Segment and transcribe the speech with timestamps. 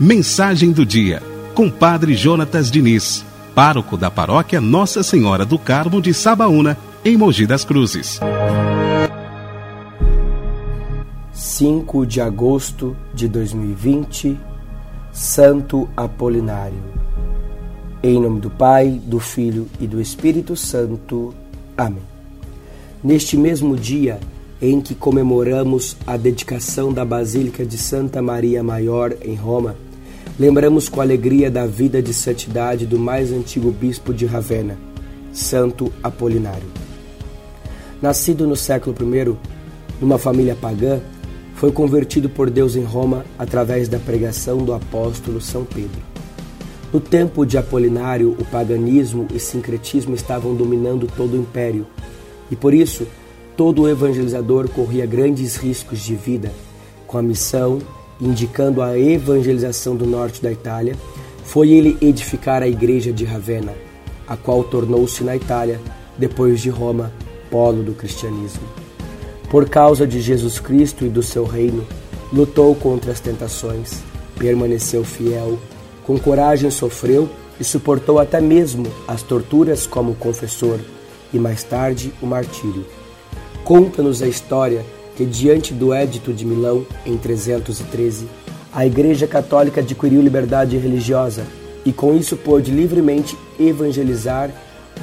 [0.00, 1.20] Mensagem do dia,
[1.54, 7.46] com Padre Jonatas Diniz, pároco da paróquia Nossa Senhora do Carmo de Sabaúna, em Mogi
[7.46, 8.20] das Cruzes.
[11.32, 14.38] 5 de agosto de 2020,
[15.12, 16.82] Santo Apolinário.
[18.02, 21.34] Em nome do Pai, do Filho e do Espírito Santo.
[21.76, 22.04] Amém.
[23.02, 24.20] Neste mesmo dia
[24.60, 29.76] em que comemoramos a dedicação da Basílica de Santa Maria Maior em Roma,
[30.38, 34.76] lembramos com alegria da vida de santidade do mais antigo bispo de Ravenna,
[35.32, 36.66] Santo Apolinário.
[38.02, 39.36] Nascido no século I,
[40.00, 41.00] numa família pagã,
[41.54, 46.00] foi convertido por Deus em Roma através da pregação do apóstolo São Pedro.
[46.92, 51.86] No tempo de Apolinário, o paganismo e sincretismo estavam dominando todo o império,
[52.50, 53.06] e por isso
[53.58, 56.50] todo evangelizador corria grandes riscos de vida
[57.06, 57.78] com a missão
[58.20, 60.96] indicando a evangelização do norte da Itália,
[61.44, 63.74] foi ele edificar a igreja de Ravenna,
[64.26, 65.80] a qual tornou-se na Itália,
[66.16, 67.12] depois de Roma,
[67.50, 68.62] polo do cristianismo.
[69.50, 71.86] Por causa de Jesus Cristo e do seu reino,
[72.32, 74.02] lutou contra as tentações,
[74.38, 75.58] permaneceu fiel,
[76.04, 77.28] com coragem sofreu
[77.58, 80.78] e suportou até mesmo as torturas como confessor
[81.32, 82.84] e mais tarde o martírio.
[83.68, 84.82] Conta-nos a história
[85.14, 88.26] que, diante do Édito de Milão, em 313,
[88.72, 91.44] a Igreja Católica adquiriu liberdade religiosa
[91.84, 94.50] e, com isso, pôde livremente evangelizar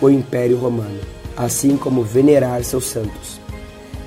[0.00, 1.00] o Império Romano,
[1.36, 3.40] assim como venerar seus santos.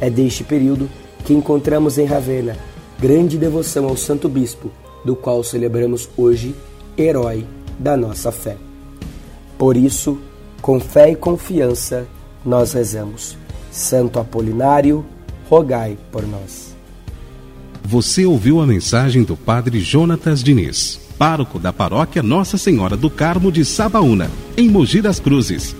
[0.00, 0.88] É deste período
[1.24, 2.56] que encontramos em Ravenna
[2.96, 4.70] grande devoção ao Santo Bispo,
[5.04, 6.54] do qual celebramos hoje
[6.96, 7.44] herói
[7.76, 8.56] da nossa fé.
[9.58, 10.16] Por isso,
[10.62, 12.06] com fé e confiança,
[12.46, 13.42] nós rezamos.
[13.74, 15.04] Santo Apolinário,
[15.50, 16.76] rogai por nós.
[17.82, 23.50] Você ouviu a mensagem do Padre Jonatas Diniz, pároco da paróquia Nossa Senhora do Carmo
[23.50, 25.74] de Sabaúna, em Mogi das Cruzes.